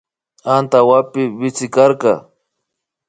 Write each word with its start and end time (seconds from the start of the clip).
Antawpi 0.55 1.23
sikarka 1.57 2.13